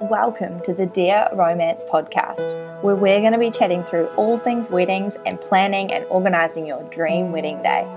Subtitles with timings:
[0.00, 4.70] Welcome to the Dear Romance podcast, where we're going to be chatting through all things
[4.70, 7.90] weddings and planning and organising your dream wedding day.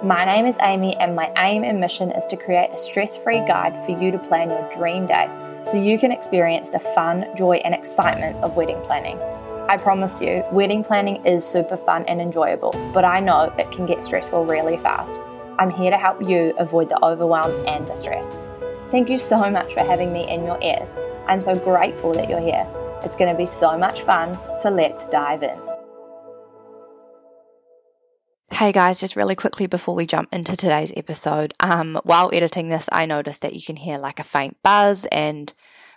[0.00, 3.40] My name is Amy, and my aim and mission is to create a stress free
[3.40, 5.28] guide for you to plan your dream day
[5.64, 9.18] so you can experience the fun, joy, and excitement of wedding planning.
[9.68, 13.86] I promise you, wedding planning is super fun and enjoyable, but I know it can
[13.86, 15.18] get stressful really fast.
[15.58, 18.36] I'm here to help you avoid the overwhelm and the stress.
[18.92, 20.92] Thank you so much for having me in your ears.
[21.30, 22.66] I'm so grateful that you're here.
[23.04, 25.56] It's going to be so much fun, so let's dive in.
[28.50, 32.88] Hey guys, just really quickly before we jump into today's episode, um, while editing this,
[32.90, 35.52] I noticed that you can hear like a faint buzz and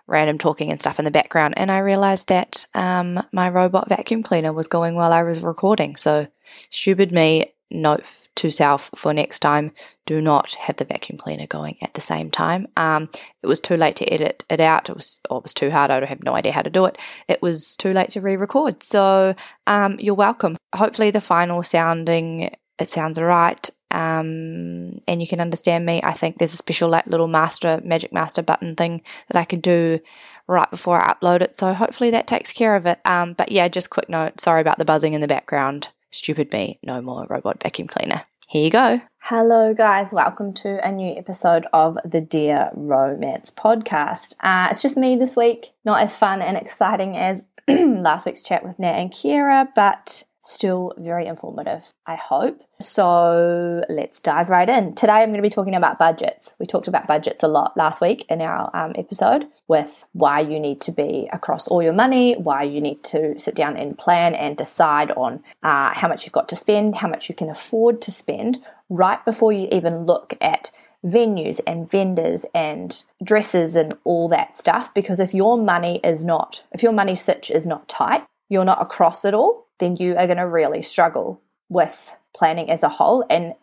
[0.06, 4.22] random talking and stuff in the background, and I realized that um, my robot vacuum
[4.22, 5.96] cleaner was going while I was recording.
[5.96, 6.28] So,
[6.70, 8.06] stupid me, note
[8.36, 9.72] to self for next time.
[10.06, 12.68] Do not have the vacuum cleaner going at the same time.
[12.76, 13.10] Um,
[13.42, 14.90] it was too late to edit it out.
[14.90, 15.92] It was or it was too hard.
[15.92, 16.98] I have no idea how to do it.
[17.28, 18.84] It was too late to re-record.
[18.84, 19.36] So
[19.68, 20.58] um, you're welcome.
[20.76, 26.02] Hopefully the final sounding it sounds right um, and you can understand me.
[26.04, 29.60] I think there's a special like little master magic master button thing that i can
[29.60, 30.00] do
[30.48, 31.56] right before i upload it.
[31.56, 33.00] So hopefully that takes care of it.
[33.06, 34.42] Um, but yeah just quick note.
[34.42, 38.22] Sorry about the buzzing in the background Stupid me, no more robot vacuum cleaner.
[38.48, 39.02] Here you go.
[39.18, 40.14] Hello, guys.
[40.14, 44.36] Welcome to a new episode of the Dear Romance podcast.
[44.40, 45.72] Uh, it's just me this week.
[45.84, 50.94] Not as fun and exciting as last week's chat with Nat and Kira, but still
[50.98, 52.62] very informative, I hope.
[52.80, 54.94] So let's dive right in.
[54.94, 56.56] Today I'm going to be talking about budgets.
[56.60, 60.60] We talked about budgets a lot last week in our um, episode with why you
[60.60, 64.36] need to be across all your money, why you need to sit down and plan
[64.36, 68.02] and decide on uh, how much you've got to spend, how much you can afford
[68.02, 70.72] to spend right before you even look at
[71.06, 76.64] venues and vendors and dresses and all that stuff because if your money is not
[76.72, 80.26] if your money sitch is not tight you're not across it all then you are
[80.26, 83.26] going to really struggle with planning as a whole.
[83.30, 83.54] And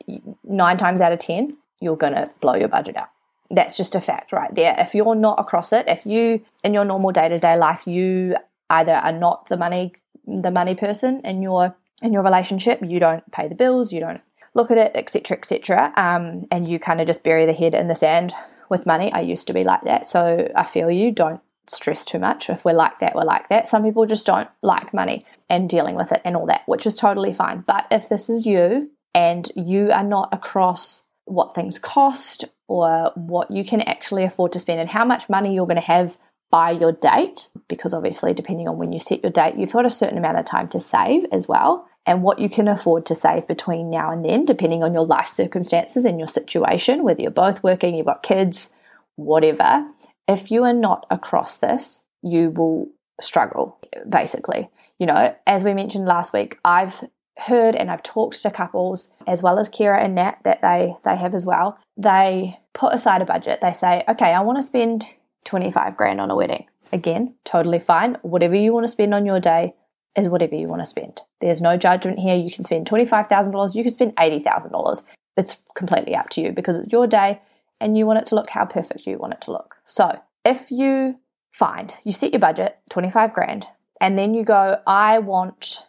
[0.45, 3.09] nine times out of 10, you're going to blow your budget out.
[3.51, 4.77] That's just a fact right there.
[4.79, 8.37] If you're not across it, if you in your normal day to day life, you
[8.69, 9.93] either are not the money
[10.27, 14.21] the money person in your in your relationship, you don't pay the bills, you don't
[14.55, 17.89] look at it, etc., etc., um, and you kind of just bury the head in
[17.89, 18.33] the sand
[18.69, 19.13] with money.
[19.13, 21.11] I used to be like that, so I feel you.
[21.11, 22.51] Don't stress too much.
[22.51, 23.69] If we're like that, we're like that.
[23.69, 26.97] Some people just don't like money and dealing with it and all that, which is
[26.97, 27.65] totally fine.
[27.67, 33.51] But if this is you and you are not across what things cost or what
[33.51, 36.19] you can actually afford to spend and how much money you're going to have
[36.51, 39.91] by your date, because obviously, depending on when you set your date, you've got a
[39.91, 41.87] certain amount of time to save as well.
[42.07, 45.29] And what you can afford to save between now and then, depending on your life
[45.29, 48.75] circumstances and your situation, whether you're both working, you've got kids,
[49.15, 49.87] whatever,
[50.31, 52.89] if you are not across this, you will
[53.21, 54.71] struggle, basically.
[54.99, 57.03] You know, as we mentioned last week, I've
[57.37, 61.17] heard and I've talked to couples as well as Kira and Nat that they they
[61.17, 61.79] have as well.
[61.97, 63.61] They put aside a budget.
[63.61, 65.07] They say, okay, I want to spend
[65.45, 66.67] 25 grand on a wedding.
[66.93, 68.17] Again, totally fine.
[68.23, 69.75] Whatever you want to spend on your day
[70.17, 71.23] is whatever you want to spend.
[71.41, 72.37] There's no judgment here.
[72.37, 75.03] You can spend $25,000, you can spend $80,000.
[75.37, 77.41] It's completely up to you because it's your day
[77.81, 79.77] and you want it to look how perfect you want it to look.
[79.85, 81.19] So if you
[81.53, 83.67] find you set your budget 25 grand
[84.01, 85.87] and then you go, I want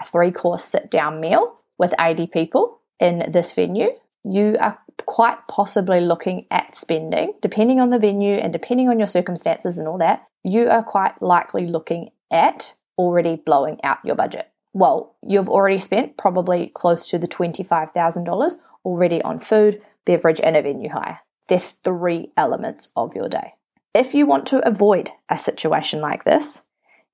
[0.00, 3.90] a three course sit down meal with 80 people in this venue,
[4.24, 9.06] you are quite possibly looking at spending, depending on the venue and depending on your
[9.06, 14.50] circumstances and all that, you are quite likely looking at already blowing out your budget.
[14.72, 18.52] Well, you've already spent probably close to the $25,000
[18.84, 21.20] already on food, beverage, and a venue hire.
[21.48, 23.54] They're three elements of your day.
[23.94, 26.62] If you want to avoid a situation like this,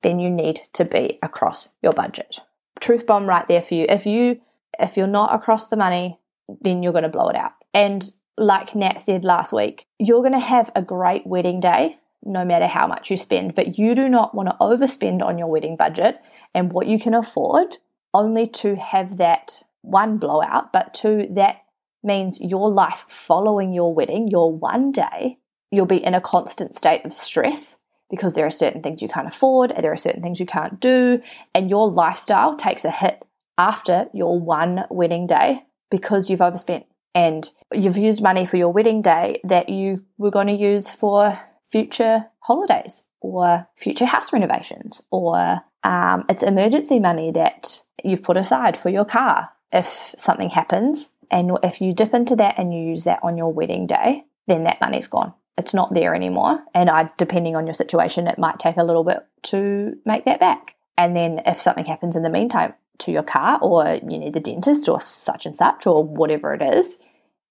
[0.03, 2.41] then you need to be across your budget.
[2.81, 3.87] Truth bomb right there for you.
[3.89, 4.41] If you
[4.79, 6.19] if you're not across the money,
[6.61, 7.53] then you're going to blow it out.
[7.73, 12.45] And like Nat said last week, you're going to have a great wedding day no
[12.45, 15.77] matter how much you spend, but you do not want to overspend on your wedding
[15.77, 16.21] budget
[16.55, 17.77] and what you can afford
[18.13, 21.64] only to have that one blowout, but two, that
[22.05, 25.39] means your life following your wedding, your one day,
[25.71, 27.79] you'll be in a constant state of stress
[28.11, 30.79] because there are certain things you can't afford and there are certain things you can't
[30.81, 31.21] do,
[31.55, 33.25] and your lifestyle takes a hit
[33.59, 39.01] after your one wedding day because you've overspent and you've used money for your wedding
[39.01, 41.39] day that you were going to use for
[41.71, 48.77] future holidays or future house renovations or um, it's emergency money that you've put aside
[48.77, 53.05] for your car if something happens and if you dip into that and you use
[53.05, 55.35] that on your wedding day, then that money's gone.
[55.57, 56.65] it's not there anymore.
[56.75, 60.41] And I, depending on your situation, it might take a little bit to make that
[60.41, 60.75] back.
[60.99, 64.41] And then if something happens in the meantime to your car, or you need the
[64.41, 66.99] dentist, or such and such, or whatever it is,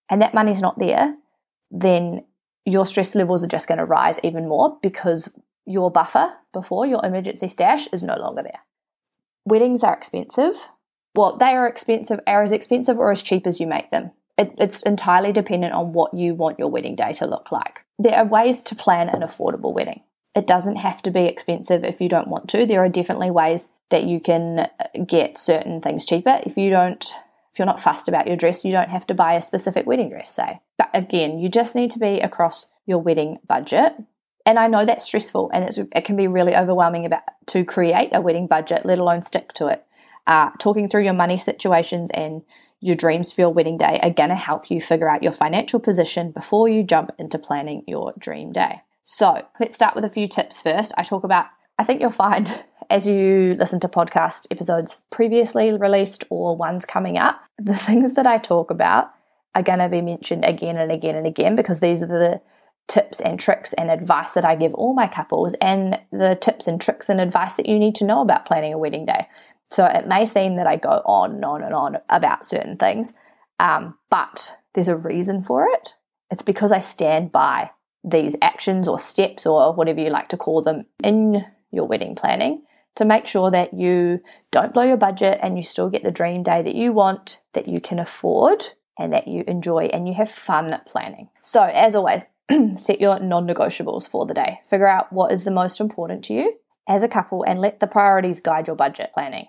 [0.09, 1.15] and that money's not there,
[1.71, 2.23] then
[2.65, 5.29] your stress levels are just going to rise even more because
[5.65, 8.59] your buffer before your emergency stash is no longer there.
[9.45, 10.69] Weddings are expensive.
[11.15, 14.11] Well, they are expensive, are as expensive or as cheap as you make them.
[14.37, 17.81] It, it's entirely dependent on what you want your wedding day to look like.
[17.99, 20.01] There are ways to plan an affordable wedding.
[20.35, 22.65] It doesn't have to be expensive if you don't want to.
[22.65, 24.69] There are definitely ways that you can uh,
[25.05, 26.41] get certain things cheaper.
[26.43, 27.03] If you don't,
[27.51, 30.09] if you're not fussed about your dress, you don't have to buy a specific wedding
[30.09, 30.59] dress, say.
[30.79, 33.93] But again, you just need to be across your wedding budget.
[34.47, 38.21] And I know that's stressful and it can be really overwhelming about to create a
[38.21, 39.85] wedding budget, let alone stick to it.
[40.25, 42.41] Uh, talking through your money situations and
[42.79, 45.79] your dreams for your wedding day are going to help you figure out your financial
[45.79, 48.81] position before you jump into planning your dream day.
[49.03, 50.93] So let's start with a few tips first.
[50.97, 51.47] I talk about,
[51.77, 57.17] I think you'll find as you listen to podcast episodes previously released or ones coming
[57.17, 59.11] up, the things that I talk about
[59.55, 62.41] are going to be mentioned again and again and again because these are the
[62.87, 66.81] tips and tricks and advice that I give all my couples and the tips and
[66.81, 69.27] tricks and advice that you need to know about planning a wedding day.
[69.73, 73.11] So it may seem that I go on and on and on about certain things,
[73.59, 75.95] um, but there's a reason for it.
[76.29, 77.71] It's because I stand by
[78.03, 82.61] these actions or steps or whatever you like to call them in your wedding planning
[82.97, 84.21] to make sure that you
[84.51, 87.67] don't blow your budget and you still get the dream day that you want, that
[87.67, 88.63] you can afford,
[88.99, 91.29] and that you enjoy and you have fun planning.
[91.41, 92.25] So, as always,
[92.75, 94.59] set your non negotiables for the day.
[94.69, 97.87] Figure out what is the most important to you as a couple and let the
[97.87, 99.47] priorities guide your budget planning.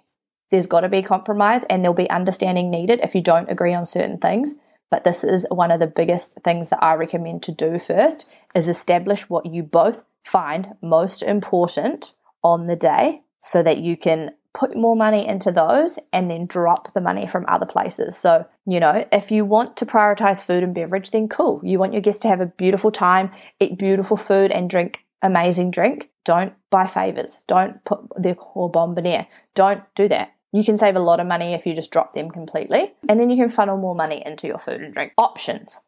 [0.54, 3.84] There's got to be compromise and there'll be understanding needed if you don't agree on
[3.84, 4.54] certain things.
[4.88, 8.68] But this is one of the biggest things that I recommend to do first is
[8.68, 12.12] establish what you both find most important
[12.44, 16.92] on the day so that you can put more money into those and then drop
[16.92, 18.16] the money from other places.
[18.16, 21.60] So, you know, if you want to prioritize food and beverage, then cool.
[21.64, 25.72] You want your guests to have a beautiful time, eat beautiful food, and drink amazing
[25.72, 26.10] drink.
[26.24, 27.42] Don't buy favors.
[27.48, 29.26] Don't put the core bomboniere.
[29.56, 30.33] Don't do that.
[30.54, 33.28] You can save a lot of money if you just drop them completely, and then
[33.28, 35.80] you can funnel more money into your food and drink options.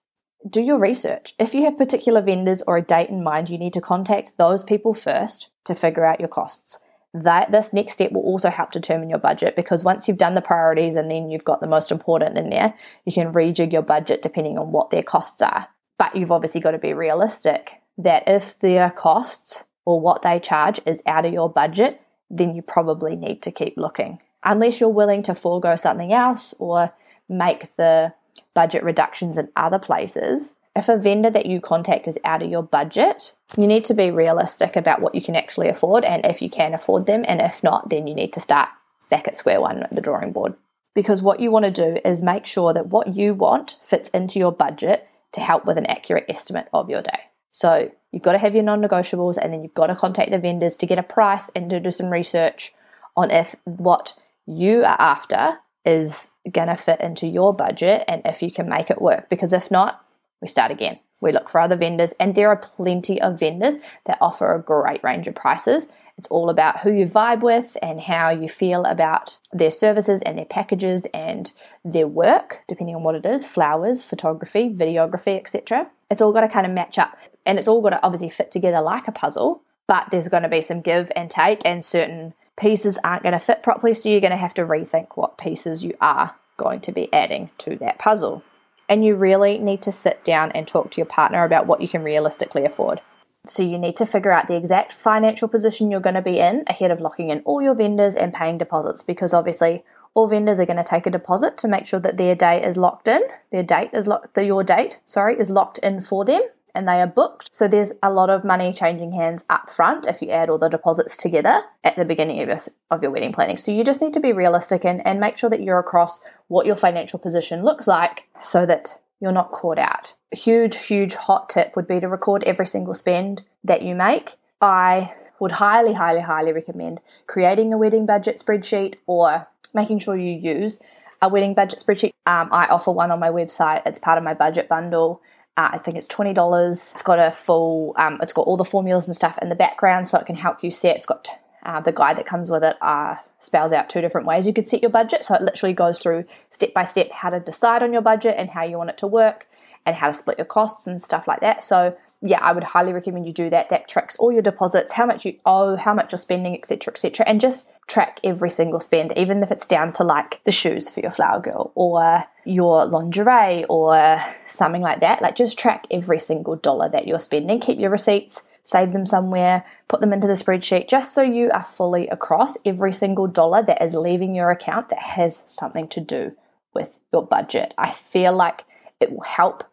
[0.50, 1.36] Do your research.
[1.38, 4.64] If you have particular vendors or a date in mind, you need to contact those
[4.64, 6.80] people first to figure out your costs.
[7.14, 10.42] That this next step will also help determine your budget because once you've done the
[10.42, 12.74] priorities and then you've got the most important in there,
[13.04, 15.68] you can rejig your budget depending on what their costs are.
[15.96, 20.80] But you've obviously got to be realistic that if their costs or what they charge
[20.84, 25.22] is out of your budget, then you probably need to keep looking unless you're willing
[25.24, 26.94] to forego something else or
[27.28, 28.14] make the
[28.54, 32.62] budget reductions in other places, if a vendor that you contact is out of your
[32.62, 36.48] budget, you need to be realistic about what you can actually afford and if you
[36.48, 37.24] can afford them.
[37.26, 38.68] And if not, then you need to start
[39.10, 40.54] back at square one at the drawing board.
[40.94, 44.38] Because what you want to do is make sure that what you want fits into
[44.38, 47.20] your budget to help with an accurate estimate of your day.
[47.50, 50.38] So you've got to have your non negotiables and then you've got to contact the
[50.38, 52.74] vendors to get a price and to do some research
[53.16, 54.14] on if what
[54.46, 58.90] you are after is going to fit into your budget and if you can make
[58.90, 59.28] it work.
[59.28, 60.04] Because if not,
[60.40, 60.98] we start again.
[61.20, 65.02] We look for other vendors, and there are plenty of vendors that offer a great
[65.02, 65.88] range of prices.
[66.18, 70.38] It's all about who you vibe with and how you feel about their services and
[70.38, 71.52] their packages and
[71.84, 75.90] their work, depending on what it is flowers, photography, videography, etc.
[76.10, 78.50] It's all got to kind of match up and it's all got to obviously fit
[78.50, 82.32] together like a puzzle, but there's going to be some give and take and certain
[82.56, 85.84] pieces aren't going to fit properly, so you're going to have to rethink what pieces
[85.84, 88.42] you are going to be adding to that puzzle.
[88.88, 91.88] And you really need to sit down and talk to your partner about what you
[91.88, 93.00] can realistically afford.
[93.46, 96.64] So you need to figure out the exact financial position you're going to be in
[96.66, 99.84] ahead of locking in all your vendors and paying deposits because obviously
[100.14, 102.76] all vendors are going to take a deposit to make sure that their day is
[102.76, 103.22] locked in.
[103.52, 106.42] Their date is locked your date, sorry, is locked in for them
[106.76, 107.54] and they are booked.
[107.54, 110.68] So there's a lot of money changing hands up front if you add all the
[110.68, 112.58] deposits together at the beginning of your,
[112.90, 113.56] of your wedding planning.
[113.56, 116.66] So you just need to be realistic and, and make sure that you're across what
[116.66, 120.12] your financial position looks like so that you're not caught out.
[120.32, 124.36] A huge, huge hot tip would be to record every single spend that you make.
[124.60, 130.32] I would highly, highly, highly recommend creating a wedding budget spreadsheet or making sure you
[130.32, 130.80] use
[131.22, 132.12] a wedding budget spreadsheet.
[132.26, 133.82] Um, I offer one on my website.
[133.86, 135.22] It's part of my budget bundle.
[135.56, 136.92] Uh, I think it's twenty dollars.
[136.92, 137.94] It's got a full.
[137.96, 140.62] Um, it's got all the formulas and stuff in the background, so it can help
[140.62, 140.96] you set.
[140.96, 141.28] It's got
[141.64, 142.76] uh, the guide that comes with it.
[142.82, 145.22] Uh, spells out two different ways you could set your budget.
[145.22, 148.50] So it literally goes through step by step how to decide on your budget and
[148.50, 149.46] how you want it to work
[149.84, 151.62] and how to split your costs and stuff like that.
[151.62, 153.68] So yeah, I would highly recommend you do that.
[153.68, 157.26] That tracks all your deposits, how much you owe, how much you're spending, etc., etc.,
[157.26, 161.00] and just track every single spend, even if it's down to like the shoes for
[161.00, 165.22] your flower girl or your lingerie or something like that.
[165.22, 167.60] Like just track every single dollar that you're spending.
[167.60, 171.64] Keep your receipts, save them somewhere, put them into the spreadsheet, just so you are
[171.64, 176.34] fully across every single dollar that is leaving your account that has something to do
[176.74, 177.74] with your budget.
[177.78, 178.64] I feel like
[179.00, 179.64] it will help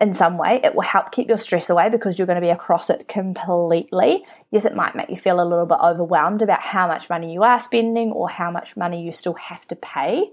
[0.00, 0.60] in some way.
[0.62, 4.24] It will help keep your stress away because you're going to be across it completely.
[4.50, 7.42] Yes, it might make you feel a little bit overwhelmed about how much money you
[7.42, 10.30] are spending or how much money you still have to pay.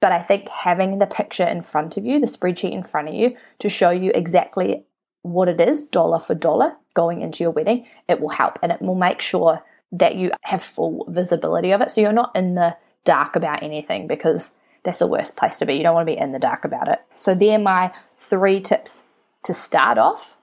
[0.00, 3.14] But I think having the picture in front of you, the spreadsheet in front of
[3.14, 4.84] you, to show you exactly
[5.22, 8.82] what it is, dollar for dollar, going into your wedding, it will help and it
[8.82, 11.90] will make sure that you have full visibility of it.
[11.90, 14.54] So you're not in the dark about anything because
[14.84, 15.74] that's the worst place to be.
[15.74, 17.00] You don't want to be in the dark about it.
[17.14, 19.04] So, they're my three tips
[19.44, 20.36] to start off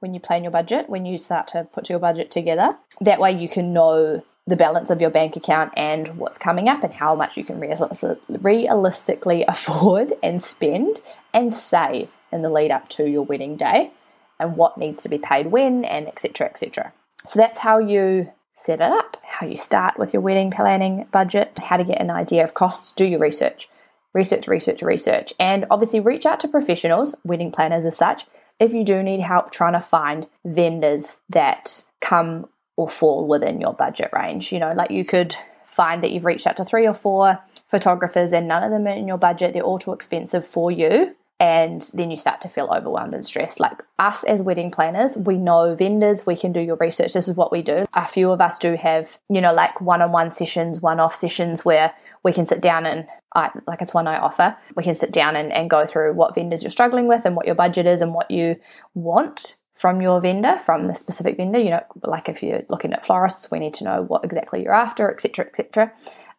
[0.00, 2.76] when you plan your budget, when you start to put your budget together.
[3.00, 6.84] That way, you can know the balance of your bank account and what's coming up
[6.84, 11.00] and how much you can realistically afford and spend
[11.34, 13.90] and save in the lead up to your wedding day
[14.38, 16.92] and what needs to be paid when and etc etc
[17.26, 21.58] so that's how you set it up how you start with your wedding planning budget
[21.64, 23.68] how to get an idea of costs do your research
[24.16, 25.34] research, research, research.
[25.38, 28.26] And obviously, reach out to professionals, wedding planners as such,
[28.58, 33.74] if you do need help trying to find vendors that come or fall within your
[33.74, 34.52] budget range.
[34.52, 35.36] You know, like you could
[35.68, 38.96] find that you've reached out to three or four photographers and none of them are
[38.96, 42.68] in your budget, they're all too expensive for you and then you start to feel
[42.74, 43.60] overwhelmed and stressed.
[43.60, 47.12] Like us as wedding planners, we know vendors, we can do your research.
[47.12, 47.84] This is what we do.
[47.92, 51.14] A few of us do have, you know, like one on one sessions, one off
[51.14, 51.92] sessions where
[52.22, 53.06] we can sit down and
[53.36, 54.56] I, like it's one I offer.
[54.74, 57.46] We can sit down and, and go through what vendors you're struggling with and what
[57.46, 58.56] your budget is and what you
[58.94, 61.58] want from your vendor, from the specific vendor.
[61.58, 64.72] You know, like if you're looking at florists, we need to know what exactly you're
[64.72, 65.92] after, etc., etc.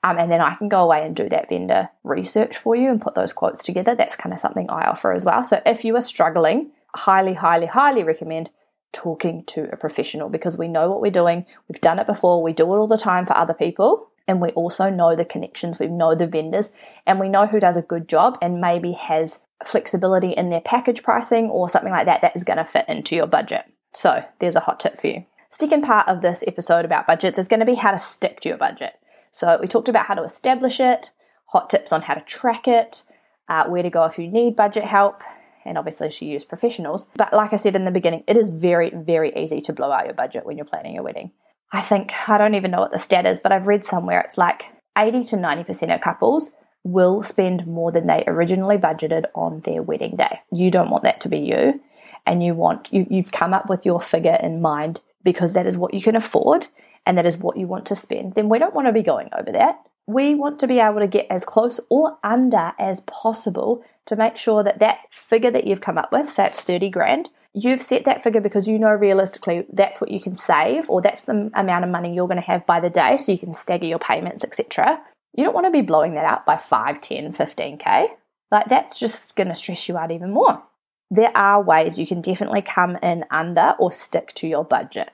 [0.03, 3.01] Um, and then I can go away and do that vendor research for you and
[3.01, 3.93] put those quotes together.
[3.93, 5.43] That's kind of something I offer as well.
[5.43, 8.49] So if you are struggling, highly, highly, highly recommend
[8.91, 11.45] talking to a professional because we know what we're doing.
[11.67, 14.09] We've done it before, we do it all the time for other people.
[14.27, 16.73] And we also know the connections, we know the vendors,
[17.05, 21.01] and we know who does a good job and maybe has flexibility in their package
[21.01, 23.65] pricing or something like that that is going to fit into your budget.
[23.93, 25.25] So, there's a hot tip for you.
[25.49, 28.49] Second part of this episode about budgets is going to be how to stick to
[28.49, 28.99] your budget.
[29.31, 31.11] So, we talked about how to establish it,
[31.45, 33.03] hot tips on how to track it,
[33.47, 35.23] uh, where to go if you need budget help,
[35.65, 37.07] and obviously she used professionals.
[37.15, 40.05] But like I said in the beginning, it is very, very easy to blow out
[40.05, 41.31] your budget when you're planning your wedding.
[41.71, 44.37] I think, I don't even know what the stat is, but I've read somewhere it's
[44.37, 44.65] like
[44.97, 46.51] 80 to 90% of couples
[46.83, 50.39] will spend more than they originally budgeted on their wedding day.
[50.51, 51.81] You don't want that to be you.
[52.25, 55.77] And you want, you, you've come up with your figure in mind because that is
[55.77, 56.67] what you can afford
[57.05, 59.29] and that is what you want to spend, then we don't want to be going
[59.37, 59.79] over that.
[60.07, 64.37] We want to be able to get as close or under as possible to make
[64.37, 68.05] sure that that figure that you've come up with, say it's 30 grand, you've set
[68.05, 71.83] that figure because you know realistically that's what you can save or that's the amount
[71.83, 74.43] of money you're going to have by the day so you can stagger your payments,
[74.43, 75.01] etc.
[75.33, 78.09] You don't want to be blowing that out by 5, 10, 15k.
[78.51, 80.61] Like that's just going to stress you out even more.
[81.09, 85.09] There are ways you can definitely come in under or stick to your budget.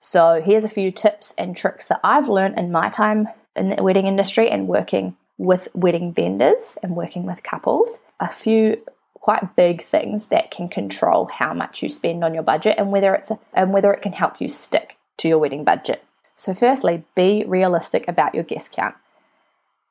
[0.00, 3.82] So, here's a few tips and tricks that I've learned in my time in the
[3.82, 7.98] wedding industry and working with wedding vendors and working with couples.
[8.20, 8.80] A few
[9.20, 13.14] quite big things that can control how much you spend on your budget and whether
[13.14, 16.04] it's a, and whether it can help you stick to your wedding budget.
[16.36, 18.94] So firstly, be realistic about your guest count.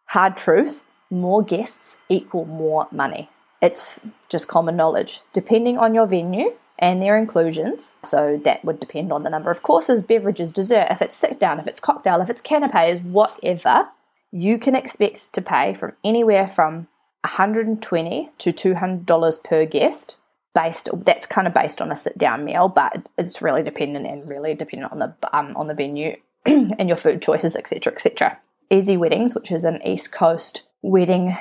[0.06, 3.30] Hard truth, more guests equal more money.
[3.62, 5.22] It's just common knowledge.
[5.34, 9.64] Depending on your venue and their inclusions, so that would depend on the number of
[9.64, 13.90] courses, beverages, dessert, if it's sit down, if it's cocktail, if it's canapes, whatever,
[14.32, 16.88] you can expect to pay from anywhere from
[17.28, 20.18] 120 to 200 dollars per guest
[20.56, 24.30] based that's kind of based on a sit down meal but it's really dependent and
[24.30, 26.16] really dependent on the um, on the venue
[26.46, 28.40] and your food choices etc etc
[28.72, 31.38] easy weddings which is an east coast wedding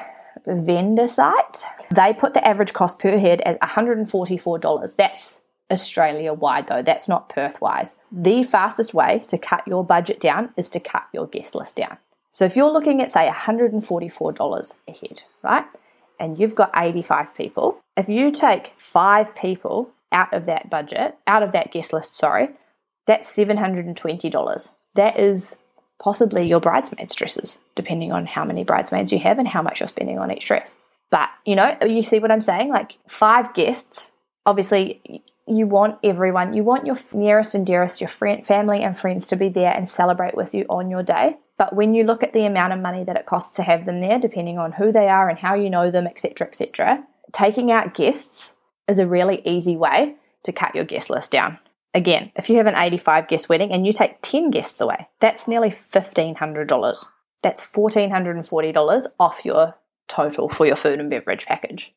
[0.47, 5.41] vendor site they put the average cost per head at 144 dollars that's
[5.71, 7.97] Australia wide though, that's not Perth wise.
[8.13, 11.99] The fastest way to cut your budget down is to cut your guest list down.
[12.37, 15.65] So if you're looking at, say, $144 a head, right?
[16.21, 21.43] And you've got 85 people, if you take five people out of that budget, out
[21.43, 22.51] of that guest list, sorry,
[23.07, 24.71] that's $720.
[24.97, 25.57] That is
[25.99, 29.89] possibly your bridesmaids' dresses, depending on how many bridesmaids you have and how much you're
[29.89, 30.75] spending on each dress.
[31.11, 32.69] But, you know, you see what I'm saying?
[32.69, 34.13] Like five guests,
[34.45, 39.27] obviously, you want everyone, you want your nearest and dearest, your friend, family and friends
[39.29, 41.39] to be there and celebrate with you on your day.
[41.59, 44.01] But when you look at the amount of money that it costs to have them
[44.01, 47.95] there, depending on who they are and how you know them, etc., etc., taking out
[47.95, 48.57] guests
[48.89, 51.59] is a really easy way to cut your guest list down.
[51.95, 55.49] Again, if you have an 85 guest wedding and you take 10 guests away, that's
[55.49, 57.07] nearly $1,500.
[57.43, 59.75] That's $1,440 off your
[60.09, 61.95] total for your food and beverage package,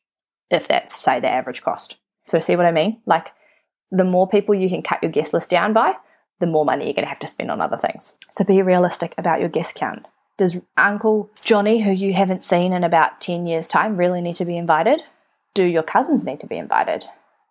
[0.50, 1.96] if that's, say, the average cost.
[2.26, 3.00] So, see what I mean?
[3.04, 3.32] Like,
[3.90, 5.96] the more people you can cut your guest list down by,
[6.40, 8.12] the more money you're going to have to spend on other things.
[8.30, 10.06] So, be realistic about your guest count.
[10.36, 14.46] Does Uncle Johnny, who you haven't seen in about 10 years' time, really need to
[14.46, 15.02] be invited?
[15.52, 17.04] Do your cousins need to be invited?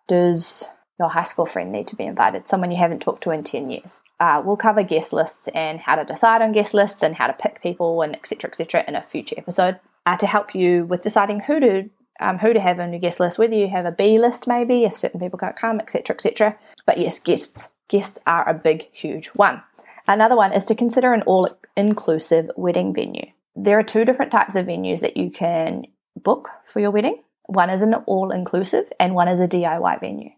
[0.08, 0.68] Does
[1.00, 2.48] your high school friend need to be invited?
[2.48, 4.00] Someone you haven't talked to in 10 years?
[4.20, 7.34] Uh, we'll cover guest lists and how to decide on guest lists and how to
[7.34, 8.50] pick people and etc.
[8.50, 8.84] etc.
[8.88, 12.60] in a future episode uh, to help you with deciding who to um, who to
[12.60, 15.40] have on your guest list, whether you have a B list maybe if certain people
[15.40, 16.16] can't come, etc.
[16.16, 16.58] etc.
[16.86, 19.62] But yes, guests guests are a big, huge one.
[20.08, 23.26] Another one is to consider an all inclusive wedding venue.
[23.56, 25.84] There are two different types of venues that you can
[26.16, 27.22] book for your wedding.
[27.48, 30.32] One is an all inclusive and one is a DIY venue.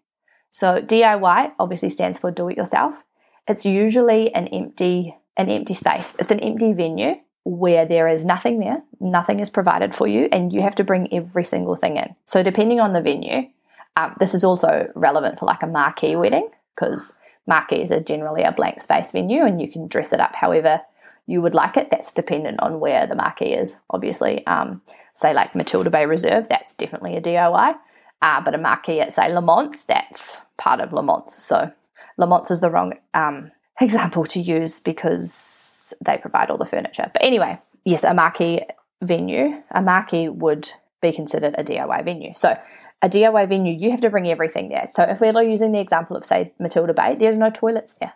[0.49, 3.03] So DIY obviously stands for do it yourself.
[3.47, 6.15] It's usually an empty an empty space.
[6.19, 10.53] It's an empty venue where there is nothing there, nothing is provided for you, and
[10.53, 12.15] you have to bring every single thing in.
[12.27, 13.49] So depending on the venue,
[13.95, 17.17] um, this is also relevant for like a marquee wedding because
[17.47, 20.81] marquees are generally a blank space venue and you can dress it up however
[21.27, 21.89] you would like it.
[21.89, 24.45] That's dependent on where the marquee is, obviously.
[24.47, 24.81] Um,
[25.13, 27.75] say like Matilda Bay Reserve, that's definitely a DIY.
[28.21, 31.41] Uh, but a marquee at say Lamont's, that's part of Lamont's.
[31.43, 31.71] So
[32.19, 37.09] Lamont's is the wrong um, example to use because they provide all the furniture.
[37.11, 38.61] But anyway, yes, a marquee
[39.01, 40.69] venue, a marquee would
[41.01, 42.33] be considered a DIY venue.
[42.33, 42.55] So
[43.01, 44.87] a DIY venue, you have to bring everything there.
[44.91, 48.13] So if we're using the example of say Matilda Bay, there's no toilets there.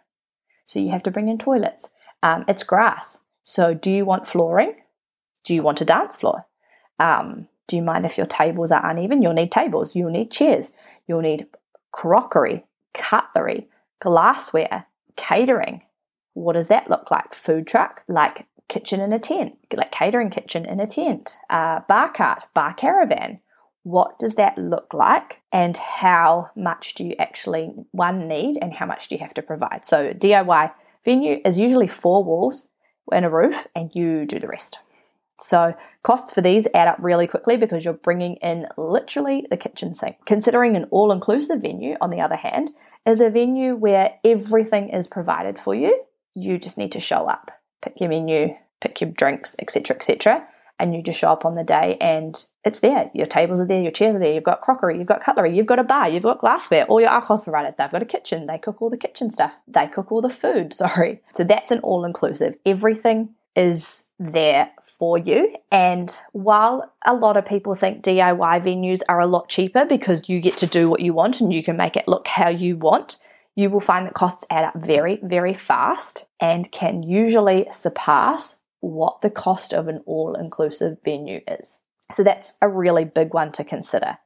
[0.66, 1.90] So you have to bring in toilets.
[2.22, 3.20] Um, it's grass.
[3.44, 4.76] So do you want flooring?
[5.44, 6.46] Do you want a dance floor?
[7.00, 9.22] Um, do you mind if your tables are uneven?
[9.22, 9.96] You'll need tables.
[9.96, 10.72] You'll need chairs.
[11.08, 11.48] You'll need
[11.92, 13.68] crockery, cutlery,
[14.00, 15.82] glassware, catering.
[16.34, 17.34] What does that look like?
[17.34, 22.12] Food truck, like kitchen in a tent, like catering kitchen in a tent, uh, bar
[22.12, 23.40] cart, bar caravan.
[23.86, 28.88] What does that look like, and how much do you actually one need, and how
[28.88, 29.86] much do you have to provide?
[29.86, 30.72] So DIY
[31.04, 32.68] venue is usually four walls
[33.12, 34.80] and a roof, and you do the rest.
[35.40, 39.94] So, costs for these add up really quickly because you're bringing in literally the kitchen
[39.94, 40.18] sink.
[40.26, 42.72] Considering an all inclusive venue, on the other hand,
[43.06, 46.06] is a venue where everything is provided for you.
[46.34, 47.52] You just need to show up,
[47.84, 50.48] pick your menu, pick your drinks, etc., etc.,
[50.80, 53.10] and you just show up on the day and it's there.
[53.14, 55.66] Your tables are there, your chairs are there, you've got crockery, you've got cutlery, you've
[55.66, 57.76] got a bar, you've got glassware, all your alcohol's provided.
[57.78, 60.74] They've got a kitchen, they cook all the kitchen stuff, they cook all the food,
[60.84, 61.22] sorry.
[61.34, 62.56] So that's an all inclusive.
[62.66, 65.56] Everything is there for you.
[65.72, 70.40] And while a lot of people think DIY venues are a lot cheaper because you
[70.42, 73.18] get to do what you want and you can make it look how you want,
[73.56, 79.22] you will find that costs add up very, very fast and can usually surpass what
[79.22, 81.80] the cost of an all inclusive venue is.
[82.12, 84.18] So that's a really big one to consider.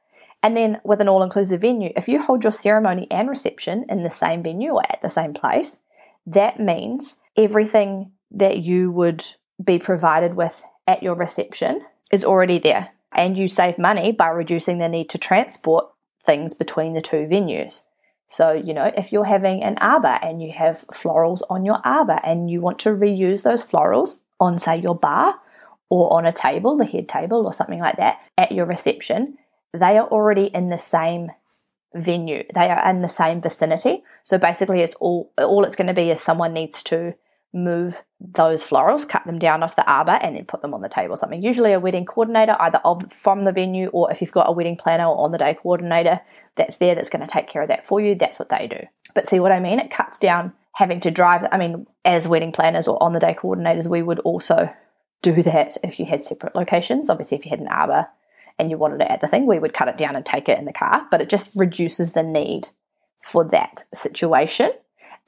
[0.42, 4.02] And then with an all inclusive venue, if you hold your ceremony and reception in
[4.02, 5.78] the same venue or at the same place,
[6.26, 9.24] that means everything that you would
[9.62, 12.90] be provided with at your reception is already there.
[13.12, 15.86] And you save money by reducing the need to transport
[16.24, 17.82] things between the two venues.
[18.28, 22.20] So, you know, if you're having an arbor and you have florals on your arbor
[22.22, 25.38] and you want to reuse those florals on, say, your bar
[25.88, 29.36] or on a table, the head table or something like that, at your reception,
[29.72, 31.30] they are already in the same
[31.94, 32.44] venue.
[32.54, 34.02] They are in the same vicinity.
[34.24, 37.14] So basically it's all all it's going to be is someone needs to
[37.52, 40.88] move those florals, cut them down off the arbor, and then put them on the
[40.88, 41.42] table or something.
[41.42, 44.76] Usually, a wedding coordinator, either of, from the venue or if you've got a wedding
[44.76, 46.20] planner or on the day coordinator
[46.56, 48.86] that's there that's going to take care of that for you, that's what they do.
[49.14, 49.80] But see what I mean?
[49.80, 51.46] It cuts down having to drive.
[51.50, 54.72] I mean, as wedding planners or on the day coordinators, we would also
[55.22, 57.10] do that if you had separate locations.
[57.10, 58.08] Obviously, if you had an arbor
[58.58, 60.58] and you wanted it at the thing, we would cut it down and take it
[60.58, 62.68] in the car, but it just reduces the need
[63.18, 64.70] for that situation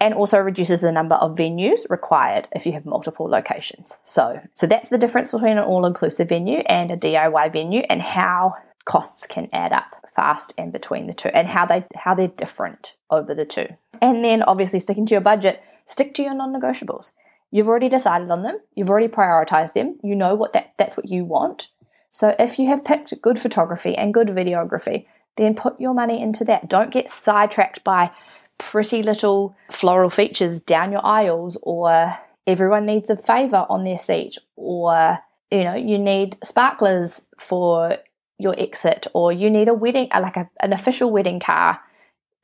[0.00, 3.96] and also reduces the number of venues required if you have multiple locations.
[4.05, 8.55] So, so that's the difference between an all-inclusive venue and a DIY venue and how
[8.85, 12.94] costs can add up fast and between the two and how they how they're different
[13.11, 13.68] over the two.
[14.03, 17.12] And then obviously sticking to your budget, stick to your non-negotiables.
[17.53, 21.09] You've already decided on them, you've already prioritized them, you know what that that's what
[21.09, 21.69] you want.
[22.11, 26.45] So if you have picked good photography and good videography, then put your money into
[26.45, 26.69] that.
[26.69, 28.11] Don't get sidetracked by
[28.59, 32.15] pretty little floral features down your aisles or
[32.47, 35.19] everyone needs a favor on their seat or
[35.51, 37.97] you know you need sparklers for
[38.38, 41.81] your exit or you need a wedding like a, an official wedding car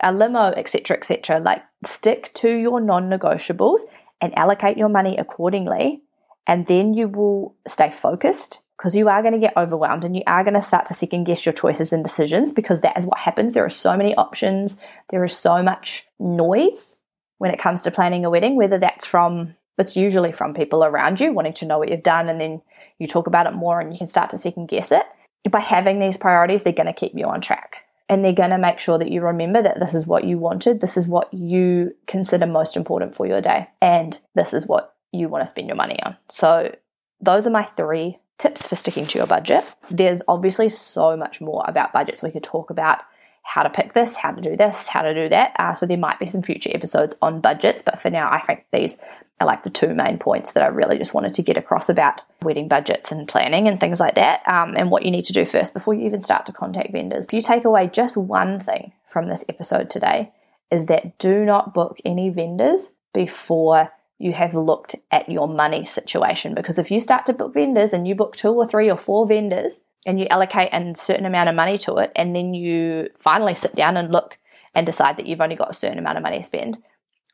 [0.00, 3.80] a limo etc etc like stick to your non-negotiables
[4.20, 6.02] and allocate your money accordingly
[6.46, 10.22] and then you will stay focused because you are going to get overwhelmed and you
[10.26, 13.18] are going to start to second guess your choices and decisions because that is what
[13.18, 13.52] happens.
[13.52, 14.78] There are so many options,
[15.10, 16.96] there is so much noise
[17.38, 21.20] when it comes to planning a wedding, whether that's from it's usually from people around
[21.20, 22.60] you wanting to know what you've done and then
[22.98, 25.04] you talk about it more and you can start to second guess it.
[25.48, 28.58] By having these priorities, they're going to keep you on track and they're going to
[28.58, 31.94] make sure that you remember that this is what you wanted, this is what you
[32.06, 35.76] consider most important for your day, and this is what you want to spend your
[35.76, 36.16] money on.
[36.28, 36.74] So,
[37.20, 39.64] those are my three tips for sticking to your budget.
[39.90, 43.00] There's obviously so much more about budgets we could talk about
[43.48, 45.54] how to pick this, how to do this, how to do that.
[45.58, 48.66] Uh, so there might be some future episodes on budgets, but for now, I think
[48.74, 48.98] these
[49.40, 52.20] are like the two main points that I really just wanted to get across about
[52.42, 55.46] wedding budgets and planning and things like that, um, and what you need to do
[55.46, 57.24] first before you even start to contact vendors.
[57.24, 60.30] If you take away just one thing from this episode today,
[60.70, 66.54] is that do not book any vendors before you have looked at your money situation.
[66.54, 69.26] Because if you start to book vendors and you book two or three or four
[69.26, 73.54] vendors and you allocate a certain amount of money to it, and then you finally
[73.54, 74.38] sit down and look
[74.74, 76.78] and decide that you've only got a certain amount of money to spend,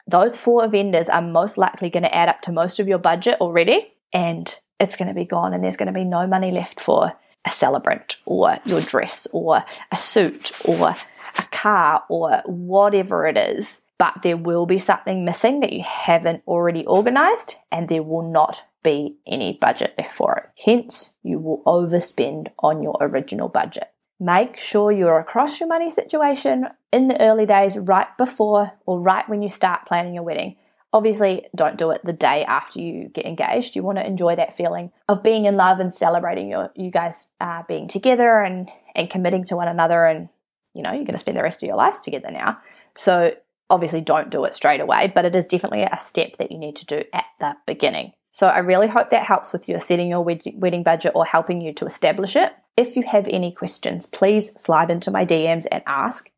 [0.07, 3.40] those four vendors are most likely going to add up to most of your budget
[3.40, 6.81] already, and it's going to be gone, and there's going to be no money left
[6.81, 7.12] for
[7.46, 10.94] a celebrant or your dress or a suit or
[11.38, 13.83] a car or whatever it is.
[13.98, 18.64] But there will be something missing that you haven't already organized, and there will not
[18.85, 20.62] be any budget left for it.
[20.64, 23.90] Hence, you will overspend on your original budget.
[24.20, 29.29] Make sure you're across your money situation in the early days, right before or right
[29.29, 30.57] when you start planning your wedding.
[30.92, 33.75] Obviously, don't do it the day after you get engaged.
[33.75, 37.27] You want to enjoy that feeling of being in love and celebrating your you guys
[37.40, 40.05] uh, being together and and committing to one another.
[40.05, 40.29] And
[40.73, 42.59] you know you're going to spend the rest of your lives together now.
[42.94, 43.35] So
[43.68, 46.77] obviously don't do it straight away, but it is definitely a step that you need
[46.77, 48.12] to do at the beginning.
[48.35, 51.73] So I really hope that helps with your setting your wedding budget or helping you
[51.75, 52.53] to establish it.
[52.77, 56.29] If you have any questions, please slide into my DMs and ask.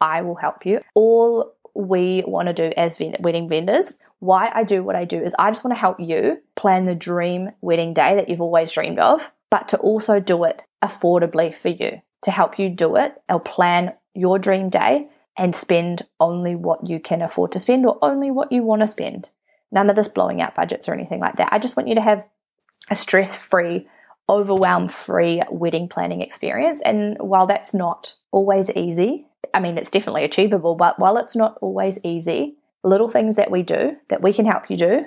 [0.00, 0.80] I will help you.
[0.94, 5.34] All we want to do as wedding vendors, why I do what I do is
[5.38, 8.98] I just want to help you plan the dream wedding day that you've always dreamed
[8.98, 13.38] of, but to also do it affordably for you, to help you do it or
[13.38, 18.30] plan your dream day and spend only what you can afford to spend or only
[18.30, 19.28] what you want to spend.
[19.74, 21.52] None of this blowing out budgets or anything like that.
[21.52, 22.24] I just want you to have
[22.90, 23.88] a stress free,
[24.28, 26.80] overwhelm free wedding planning experience.
[26.82, 31.58] And while that's not always easy, I mean, it's definitely achievable, but while it's not
[31.60, 35.06] always easy, little things that we do that we can help you do,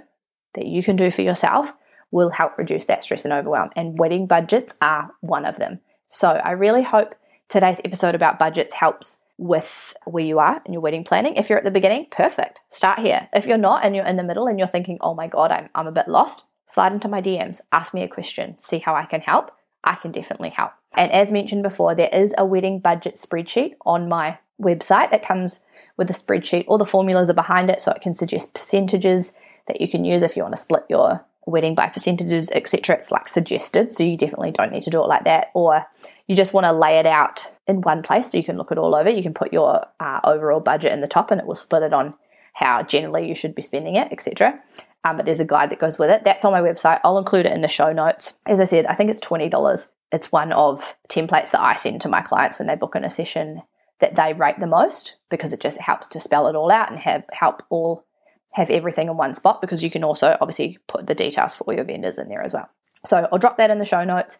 [0.54, 1.72] that you can do for yourself,
[2.12, 3.70] will help reduce that stress and overwhelm.
[3.76, 5.80] And wedding budgets are one of them.
[6.10, 7.16] So I really hope
[7.50, 11.36] today's episode about budgets helps with where you are in your wedding planning.
[11.36, 12.60] If you're at the beginning, perfect.
[12.72, 13.30] Start here.
[13.34, 15.70] If you're not and you're in the middle and you're thinking, oh my God, I'm,
[15.76, 19.06] I'm a bit lost, slide into my DMs, ask me a question, see how I
[19.06, 19.52] can help.
[19.84, 20.72] I can definitely help.
[20.94, 25.14] And as mentioned before, there is a wedding budget spreadsheet on my website.
[25.14, 25.64] It comes
[25.98, 29.36] with a spreadsheet, all the formulas are behind it, so it can suggest percentages
[29.68, 32.98] that you can use if you want to split your wedding by percentages, etc.
[32.98, 35.52] It's like suggested, so you definitely don't need to do it like that.
[35.54, 35.86] Or
[36.28, 38.78] you just want to lay it out in one place so you can look it
[38.78, 39.10] all over.
[39.10, 41.94] You can put your uh, overall budget in the top and it will split it
[41.94, 42.14] on
[42.54, 44.60] how generally you should be spending it, etc.
[45.04, 46.24] Um, but there's a guide that goes with it.
[46.24, 47.00] That's on my website.
[47.04, 48.34] I'll include it in the show notes.
[48.46, 49.88] As I said, I think it's $20.
[50.12, 53.10] It's one of templates that I send to my clients when they book in a
[53.10, 53.62] session
[54.00, 57.00] that they rate the most because it just helps to spell it all out and
[57.00, 58.06] have help all
[58.54, 61.74] have everything in one spot because you can also obviously put the details for all
[61.74, 62.70] your vendors in there as well.
[63.06, 64.40] So I'll drop that in the show notes.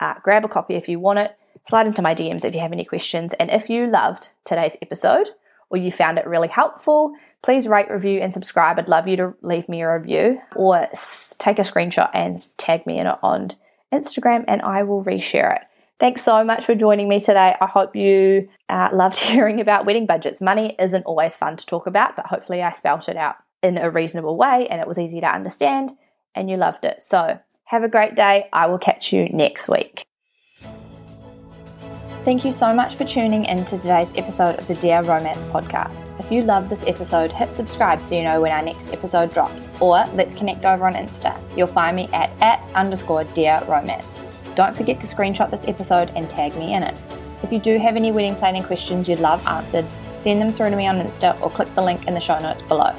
[0.00, 1.36] Uh, grab a copy if you want it.
[1.64, 3.34] Slide into my DMs if you have any questions.
[3.34, 5.30] And if you loved today's episode
[5.70, 8.78] or you found it really helpful, please rate, review, and subscribe.
[8.78, 10.88] I'd love you to leave me a review or
[11.38, 13.52] take a screenshot and tag me in it on
[13.92, 15.62] Instagram and I will reshare it.
[15.98, 17.56] Thanks so much for joining me today.
[17.58, 20.40] I hope you uh, loved hearing about wedding budgets.
[20.40, 23.90] Money isn't always fun to talk about, but hopefully I spelt it out in a
[23.90, 25.92] reasonable way and it was easy to understand
[26.34, 27.02] and you loved it.
[27.02, 28.48] So, have a great day.
[28.52, 30.06] I will catch you next week.
[32.24, 36.04] Thank you so much for tuning in to today's episode of the Dear Romance podcast.
[36.18, 39.70] If you love this episode, hit subscribe so you know when our next episode drops,
[39.78, 41.40] or let's connect over on Insta.
[41.56, 44.22] You'll find me at, at underscore Dear Romance.
[44.56, 47.00] Don't forget to screenshot this episode and tag me in it.
[47.44, 49.84] If you do have any wedding planning questions you'd love answered,
[50.18, 52.62] send them through to me on Insta or click the link in the show notes
[52.62, 52.92] below.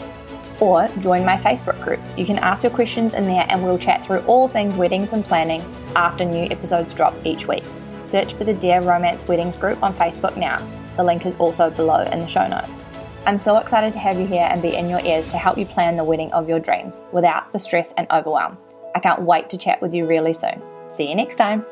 [0.59, 1.99] Or join my Facebook group.
[2.17, 5.23] You can ask your questions in there and we'll chat through all things weddings and
[5.23, 5.61] planning
[5.95, 7.63] after new episodes drop each week.
[8.03, 10.65] Search for the Dear Romance Weddings group on Facebook now.
[10.95, 12.83] The link is also below in the show notes.
[13.25, 15.65] I'm so excited to have you here and be in your ears to help you
[15.65, 18.57] plan the wedding of your dreams without the stress and overwhelm.
[18.95, 20.61] I can't wait to chat with you really soon.
[20.89, 21.65] See you next time.